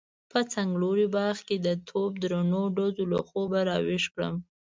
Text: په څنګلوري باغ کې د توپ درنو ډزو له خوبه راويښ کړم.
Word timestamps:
په 0.31 0.39
څنګلوري 0.53 1.07
باغ 1.15 1.37
کې 1.47 1.57
د 1.65 1.67
توپ 1.87 2.11
درنو 2.23 2.61
ډزو 2.75 3.03
له 3.13 3.19
خوبه 3.27 3.59
راويښ 3.69 4.03
کړم. 4.13 4.35